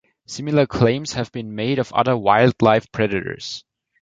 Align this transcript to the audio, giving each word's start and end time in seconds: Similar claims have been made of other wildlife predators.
Similar 0.25 0.65
claims 0.65 1.13
have 1.13 1.31
been 1.31 1.53
made 1.53 1.77
of 1.77 1.93
other 1.93 2.17
wildlife 2.17 2.91
predators. 2.91 3.63